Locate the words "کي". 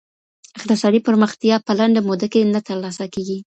2.33-2.41